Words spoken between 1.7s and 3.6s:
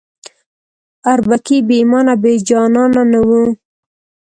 ایمانه او بې جانانه نه وو.